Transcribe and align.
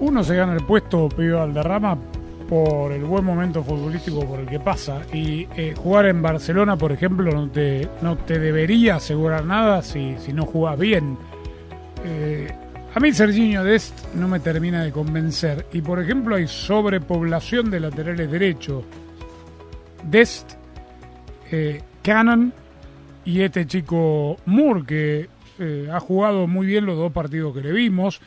uno 0.00 0.22
se 0.22 0.36
gana 0.36 0.54
el 0.54 0.64
puesto, 0.64 1.08
Pío 1.08 1.42
Alderrama, 1.42 1.98
por 2.48 2.92
el 2.92 3.04
buen 3.04 3.24
momento 3.24 3.62
futbolístico 3.62 4.24
por 4.24 4.40
el 4.40 4.46
que 4.46 4.60
pasa. 4.60 5.02
Y 5.12 5.46
eh, 5.56 5.74
jugar 5.76 6.06
en 6.06 6.22
Barcelona, 6.22 6.76
por 6.76 6.92
ejemplo, 6.92 7.30
no 7.32 7.50
te, 7.50 7.88
no 8.00 8.16
te 8.16 8.38
debería 8.38 8.96
asegurar 8.96 9.44
nada 9.44 9.82
si, 9.82 10.16
si 10.18 10.32
no 10.32 10.46
jugás 10.46 10.78
bien. 10.78 11.18
Eh, 12.04 12.48
a 12.94 13.00
mí 13.00 13.12
Serginho 13.12 13.64
Dest 13.64 14.14
no 14.14 14.28
me 14.28 14.40
termina 14.40 14.82
de 14.82 14.92
convencer. 14.92 15.66
Y 15.72 15.82
por 15.82 16.00
ejemplo 16.00 16.36
hay 16.36 16.46
sobrepoblación 16.46 17.70
de 17.70 17.80
laterales 17.80 18.30
derechos. 18.30 18.84
Dest, 20.04 20.52
eh, 21.50 21.82
Cannon 22.02 22.52
y 23.24 23.42
este 23.42 23.66
chico 23.66 24.36
Moore, 24.46 24.84
que 24.86 25.28
ha 25.92 25.98
jugado 25.98 26.46
muy 26.46 26.68
bien 26.68 26.86
los 26.86 26.96
dos 26.96 27.12
partidos 27.12 27.52
que 27.52 27.60
le 27.60 27.72
vimos. 27.72 28.20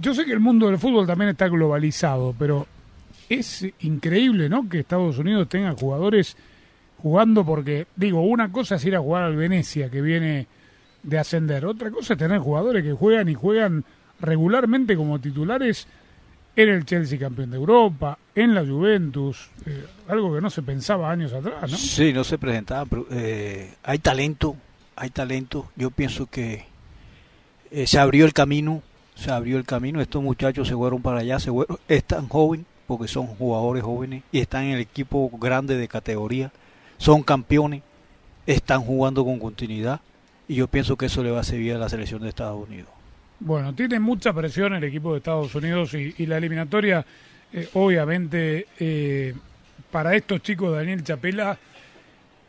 Yo 0.00 0.14
sé 0.14 0.24
que 0.24 0.32
el 0.32 0.40
mundo 0.40 0.66
del 0.66 0.78
fútbol 0.78 1.06
también 1.06 1.30
está 1.30 1.48
globalizado, 1.48 2.34
pero 2.38 2.66
es 3.28 3.66
increíble, 3.80 4.48
¿no? 4.48 4.68
Que 4.68 4.80
Estados 4.80 5.18
Unidos 5.18 5.48
tenga 5.48 5.72
jugadores 5.72 6.36
jugando 6.98 7.44
porque, 7.44 7.86
digo, 7.96 8.22
una 8.22 8.50
cosa 8.50 8.76
es 8.76 8.84
ir 8.84 8.96
a 8.96 9.00
jugar 9.00 9.24
al 9.24 9.36
Venecia, 9.36 9.90
que 9.90 10.00
viene 10.00 10.46
de 11.02 11.18
ascender. 11.18 11.66
Otra 11.66 11.90
cosa 11.90 12.14
es 12.14 12.18
tener 12.18 12.38
jugadores 12.38 12.82
que 12.82 12.92
juegan 12.92 13.28
y 13.28 13.34
juegan 13.34 13.84
regularmente 14.20 14.96
como 14.96 15.18
titulares 15.18 15.86
en 16.56 16.68
el 16.68 16.84
Chelsea 16.84 17.18
campeón 17.18 17.50
de 17.50 17.56
Europa, 17.56 18.18
en 18.34 18.54
la 18.54 18.64
Juventus, 18.64 19.50
eh, 19.66 19.84
algo 20.08 20.34
que 20.34 20.40
no 20.40 20.50
se 20.50 20.62
pensaba 20.62 21.10
años 21.10 21.32
atrás, 21.32 21.70
¿no? 21.70 21.76
Sí, 21.76 22.12
no 22.12 22.24
se 22.24 22.38
presentaba, 22.38 22.84
pero 22.86 23.06
eh, 23.10 23.74
hay 23.82 23.98
talento, 23.98 24.56
hay 24.96 25.10
talento. 25.10 25.70
Yo 25.76 25.90
pienso 25.90 26.26
que 26.26 26.66
eh, 27.70 27.86
se 27.86 27.98
abrió 27.98 28.24
el 28.24 28.32
camino, 28.32 28.82
se 29.20 29.30
abrió 29.30 29.58
el 29.58 29.64
camino. 29.64 30.00
Estos 30.00 30.22
muchachos 30.22 30.66
se 30.66 30.74
fueron 30.74 31.02
para 31.02 31.20
allá, 31.20 31.38
se 31.38 31.50
fueron, 31.50 31.78
están 31.88 32.28
jóvenes 32.28 32.66
porque 32.86 33.06
son 33.06 33.26
jugadores 33.28 33.84
jóvenes 33.84 34.24
y 34.32 34.40
están 34.40 34.64
en 34.64 34.72
el 34.72 34.80
equipo 34.80 35.30
grande 35.38 35.76
de 35.76 35.86
categoría, 35.86 36.50
son 36.98 37.22
campeones, 37.22 37.82
están 38.46 38.80
jugando 38.80 39.24
con 39.24 39.38
continuidad 39.38 40.00
y 40.48 40.56
yo 40.56 40.66
pienso 40.66 40.96
que 40.96 41.06
eso 41.06 41.22
le 41.22 41.30
va 41.30 41.38
a 41.38 41.44
servir 41.44 41.74
a 41.74 41.78
la 41.78 41.88
selección 41.88 42.20
de 42.22 42.30
Estados 42.30 42.68
Unidos. 42.68 42.88
Bueno, 43.38 43.72
tiene 43.74 44.00
mucha 44.00 44.32
presión 44.32 44.74
el 44.74 44.82
equipo 44.82 45.12
de 45.12 45.18
Estados 45.18 45.54
Unidos 45.54 45.94
y, 45.94 46.14
y 46.18 46.26
la 46.26 46.38
eliminatoria, 46.38 47.06
eh, 47.52 47.68
obviamente, 47.74 48.66
eh, 48.80 49.34
para 49.92 50.16
estos 50.16 50.42
chicos, 50.42 50.74
Daniel 50.74 51.04
Chapela, 51.04 51.56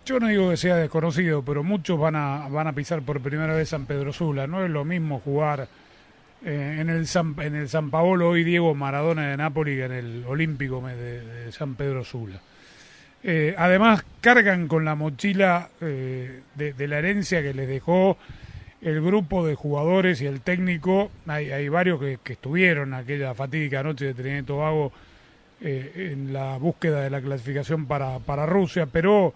yo 0.06 0.20
no 0.20 0.28
digo 0.28 0.50
que 0.50 0.58
sea 0.58 0.78
desconocido, 0.78 1.44
pero 1.44 1.64
muchos 1.64 2.00
van 2.00 2.16
a, 2.16 2.48
van 2.50 2.66
a 2.66 2.74
pisar 2.74 3.04
por 3.04 3.22
primera 3.22 3.54
vez 3.54 3.70
San 3.70 3.86
Pedro 3.86 4.12
Sula. 4.12 4.48
No 4.48 4.66
es 4.66 4.72
lo 4.72 4.84
mismo 4.84 5.20
jugar 5.20 5.68
eh, 6.44 6.78
en, 6.80 6.90
el 6.90 7.06
San, 7.06 7.36
en 7.40 7.56
el 7.56 7.70
San 7.70 7.92
Paolo 7.92 8.30
hoy 8.30 8.44
Diego 8.44 8.74
Maradona 8.74 9.30
de 9.30 9.38
Nápoles 9.38 9.78
que 9.78 9.86
en 9.86 9.92
el 9.92 10.26
Olímpico 10.26 10.82
de, 10.82 11.52
San 11.52 11.76
Pedro 11.76 12.04
Sula. 12.04 12.42
Eh, 13.24 13.54
además, 13.56 14.04
cargan 14.22 14.68
con 14.68 14.84
la 14.84 14.96
mochila 14.96 15.70
eh, 15.82 16.42
de, 16.56 16.88
la 16.88 16.98
herencia 16.98 17.44
que 17.44 17.54
les 17.54 17.68
dejó 17.68 18.18
el 18.82 19.02
grupo 19.02 19.46
de 19.46 19.54
jugadores 19.54 20.20
y 20.22 20.26
el 20.26 20.42
técnico. 20.42 21.12
Hay, 21.28 21.52
hay 21.52 21.70
varios 21.70 22.00
que, 22.00 22.34
estuvieron 22.34 22.96
aquella 22.96 23.36
fatídica 23.36 23.84
noche 23.84 24.06
de 24.06 24.14
Trinidad 24.16 24.40
y 24.40 24.44
Tobago 24.44 24.92
en 25.64 26.34
la 26.34 26.58
búsqueda 26.58 27.02
de 27.02 27.12
la 27.12 27.22
clasificación 27.22 27.86
para, 27.86 28.18
para 28.18 28.48
Rusia, 28.48 28.88
pero 28.88 29.36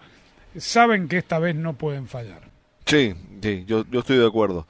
saben 0.56 1.06
que 1.06 1.18
esta 1.18 1.38
vez 1.38 1.54
no 1.54 1.74
pueden 1.74 2.08
fallar. 2.08 2.40
Sí, 2.84 3.14
sí, 3.40 3.64
yo, 3.64 3.84
yo 3.90 4.00
estoy 4.00 4.18
de 4.18 4.26
acuerdo. 4.26 4.66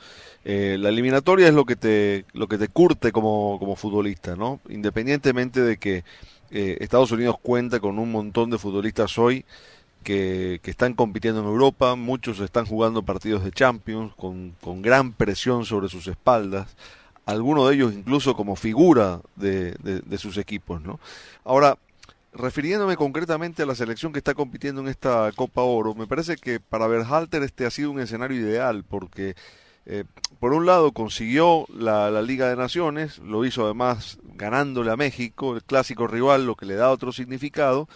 Eh, 0.49 0.77
la 0.79 0.91
eliminatoria 0.91 1.49
es 1.49 1.55
lo 1.55 1.65
que 1.65 1.75
te, 1.75 2.25
lo 2.33 2.47
que 2.47 2.57
te 2.57 2.69
curte 2.69 3.11
como, 3.11 3.57
como 3.59 3.75
futbolista, 3.75 4.37
¿no? 4.37 4.61
Independientemente 4.69 5.61
de 5.61 5.77
que 5.77 6.05
eh, 6.53 6.77
Estados 6.79 7.11
Unidos 7.11 7.35
cuenta 7.43 7.81
con 7.81 7.99
un 7.99 8.13
montón 8.13 8.51
de 8.51 8.59
futbolistas 8.59 9.19
hoy 9.19 9.45
que, 10.05 10.61
que, 10.63 10.71
están 10.71 10.95
compitiendo 10.95 11.41
en 11.41 11.47
Europa, 11.47 11.97
muchos 11.97 12.39
están 12.39 12.65
jugando 12.65 13.03
partidos 13.03 13.43
de 13.43 13.51
Champions 13.51 14.15
con, 14.15 14.55
con 14.61 14.83
gran 14.83 15.13
presión 15.15 15.65
sobre 15.65 15.89
sus 15.89 16.07
espaldas, 16.07 16.77
algunos 17.25 17.69
de 17.69 17.75
ellos 17.75 17.93
incluso 17.93 18.37
como 18.37 18.55
figura 18.55 19.23
de, 19.35 19.73
de, 19.83 19.99
de 19.99 20.19
sus 20.19 20.39
equipos, 20.39 20.81
¿no? 20.81 21.01
Ahora, 21.43 21.77
refiriéndome 22.33 22.97
concretamente 22.97 23.65
a 23.65 23.67
la 23.67 23.75
selección 23.75 24.13
que 24.13 24.19
está 24.19 24.35
compitiendo 24.35 24.81
en 24.81 24.87
esta 24.87 25.33
Copa 25.35 25.63
Oro, 25.63 25.97
me 25.97 26.07
parece 26.07 26.37
que 26.37 26.61
para 26.61 26.87
Berhalter 26.87 27.43
este 27.43 27.67
ha 27.67 27.71
sido 27.73 27.91
un 27.91 27.99
escenario 27.99 28.39
ideal 28.39 28.85
porque 28.89 29.35
eh, 29.87 30.05
por 30.41 30.53
un 30.53 30.67
lado 30.67 30.93
consiguió 30.93 31.67
la, 31.73 32.11
la, 32.11 32.21
Liga 32.21 32.49
de 32.49 32.57
Naciones, 32.57 33.19
lo 33.19 33.45
hizo 33.45 33.65
además 33.65 34.19
ganándole 34.35 34.91
a 34.91 34.97
México, 34.97 35.55
el 35.55 35.63
clásico 35.63 36.09
rival, 36.09 36.45
lo 36.45 36.57
que 36.57 36.67
le 36.67 36.75
da 36.75 36.91
otro 36.91 37.13
significado, 37.13 37.89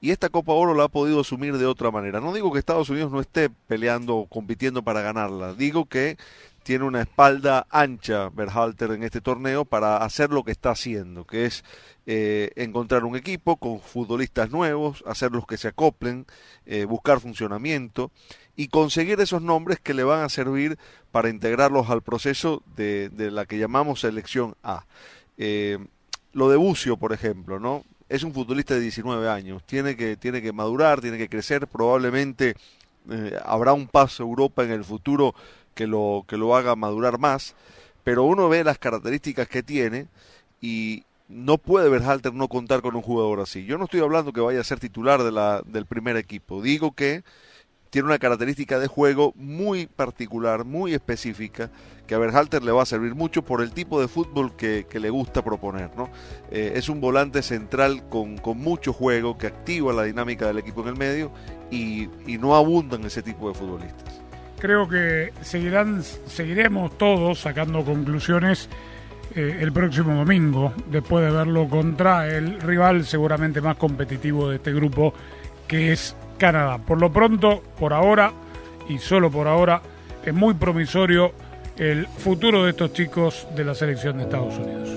y 0.00 0.10
esta 0.10 0.28
Copa 0.28 0.52
Oro 0.52 0.74
la 0.74 0.84
ha 0.84 0.88
podido 0.88 1.20
asumir 1.20 1.56
de 1.56 1.66
otra 1.66 1.90
manera. 1.90 2.20
No 2.20 2.34
digo 2.34 2.52
que 2.52 2.58
Estados 2.58 2.90
Unidos 2.90 3.12
no 3.12 3.20
esté 3.20 3.48
peleando, 3.48 4.26
compitiendo 4.28 4.82
para 4.82 5.00
ganarla, 5.00 5.54
digo 5.54 5.86
que 5.86 6.18
tiene 6.66 6.84
una 6.84 7.02
espalda 7.02 7.68
ancha 7.70 8.28
Berhalter 8.28 8.90
en 8.90 9.04
este 9.04 9.20
torneo 9.20 9.64
para 9.64 9.98
hacer 9.98 10.30
lo 10.30 10.42
que 10.42 10.50
está 10.50 10.70
haciendo, 10.70 11.24
que 11.24 11.46
es 11.46 11.62
eh, 12.06 12.50
encontrar 12.56 13.04
un 13.04 13.14
equipo 13.14 13.54
con 13.56 13.80
futbolistas 13.80 14.50
nuevos, 14.50 15.04
hacerlos 15.06 15.46
que 15.46 15.58
se 15.58 15.68
acoplen, 15.68 16.26
eh, 16.66 16.84
buscar 16.84 17.20
funcionamiento 17.20 18.10
y 18.56 18.66
conseguir 18.66 19.20
esos 19.20 19.42
nombres 19.42 19.78
que 19.78 19.94
le 19.94 20.02
van 20.02 20.24
a 20.24 20.28
servir 20.28 20.76
para 21.12 21.28
integrarlos 21.28 21.88
al 21.88 22.02
proceso 22.02 22.64
de, 22.74 23.10
de 23.10 23.30
la 23.30 23.46
que 23.46 23.58
llamamos 23.58 24.00
selección 24.00 24.56
A. 24.64 24.86
Eh, 25.38 25.78
lo 26.32 26.50
de 26.50 26.56
Bucio, 26.56 26.96
por 26.96 27.12
ejemplo, 27.12 27.60
¿no? 27.60 27.84
Es 28.08 28.24
un 28.24 28.34
futbolista 28.34 28.74
de 28.74 28.80
19 28.80 29.28
años, 29.28 29.62
tiene 29.64 29.94
que, 29.94 30.16
tiene 30.16 30.42
que 30.42 30.52
madurar, 30.52 31.00
tiene 31.00 31.16
que 31.16 31.28
crecer, 31.28 31.68
probablemente 31.68 32.56
habrá 33.44 33.72
un 33.72 33.86
paso 33.86 34.24
a 34.24 34.26
Europa 34.26 34.64
en 34.64 34.72
el 34.72 34.82
futuro 34.82 35.32
que 35.76 35.86
lo, 35.86 36.24
que 36.26 36.38
lo 36.38 36.56
haga 36.56 36.74
madurar 36.74 37.18
más, 37.20 37.54
pero 38.02 38.24
uno 38.24 38.48
ve 38.48 38.64
las 38.64 38.78
características 38.78 39.46
que 39.46 39.62
tiene 39.62 40.08
y 40.60 41.04
no 41.28 41.58
puede 41.58 41.90
Berhalter 41.90 42.32
no 42.32 42.48
contar 42.48 42.80
con 42.80 42.96
un 42.96 43.02
jugador 43.02 43.40
así. 43.40 43.64
Yo 43.66 43.78
no 43.78 43.84
estoy 43.84 44.00
hablando 44.00 44.32
que 44.32 44.40
vaya 44.40 44.60
a 44.60 44.64
ser 44.64 44.80
titular 44.80 45.22
de 45.22 45.30
la, 45.30 45.62
del 45.66 45.86
primer 45.86 46.16
equipo, 46.16 46.62
digo 46.62 46.92
que 46.92 47.22
tiene 47.90 48.06
una 48.06 48.18
característica 48.18 48.78
de 48.78 48.88
juego 48.88 49.32
muy 49.36 49.86
particular, 49.86 50.64
muy 50.64 50.94
específica, 50.94 51.70
que 52.06 52.14
a 52.14 52.18
Berhalter 52.18 52.62
le 52.62 52.72
va 52.72 52.82
a 52.82 52.86
servir 52.86 53.14
mucho 53.14 53.42
por 53.42 53.60
el 53.62 53.72
tipo 53.72 54.00
de 54.00 54.08
fútbol 54.08 54.56
que, 54.56 54.86
que 54.88 54.98
le 54.98 55.10
gusta 55.10 55.42
proponer. 55.42 55.90
¿no? 55.96 56.10
Eh, 56.50 56.72
es 56.74 56.88
un 56.88 57.00
volante 57.00 57.42
central 57.42 58.08
con, 58.08 58.38
con, 58.38 58.58
mucho 58.58 58.92
juego, 58.92 59.38
que 59.38 59.46
activa 59.46 59.92
la 59.92 60.02
dinámica 60.02 60.46
del 60.46 60.58
equipo 60.58 60.82
en 60.82 60.88
el 60.88 60.96
medio 60.96 61.30
y, 61.70 62.08
y 62.26 62.38
no 62.38 62.54
abundan 62.54 63.04
ese 63.04 63.22
tipo 63.22 63.48
de 63.48 63.54
futbolistas. 63.54 64.25
Creo 64.66 64.88
que 64.88 65.32
seguirán, 65.42 66.02
seguiremos 66.02 66.98
todos 66.98 67.38
sacando 67.38 67.84
conclusiones 67.84 68.68
eh, 69.32 69.58
el 69.60 69.70
próximo 69.70 70.12
domingo, 70.16 70.72
después 70.90 71.24
de 71.24 71.30
verlo 71.30 71.68
contra 71.68 72.26
el 72.26 72.60
rival 72.60 73.06
seguramente 73.06 73.60
más 73.60 73.76
competitivo 73.76 74.48
de 74.50 74.56
este 74.56 74.72
grupo, 74.72 75.14
que 75.68 75.92
es 75.92 76.16
Canadá. 76.36 76.78
Por 76.78 77.00
lo 77.00 77.12
pronto, 77.12 77.62
por 77.78 77.92
ahora, 77.92 78.32
y 78.88 78.98
solo 78.98 79.30
por 79.30 79.46
ahora, 79.46 79.82
es 80.24 80.34
muy 80.34 80.54
promisorio 80.54 81.30
el 81.76 82.08
futuro 82.08 82.64
de 82.64 82.70
estos 82.70 82.92
chicos 82.92 83.46
de 83.54 83.64
la 83.64 83.74
selección 83.76 84.16
de 84.16 84.24
Estados 84.24 84.58
Unidos. 84.58 84.95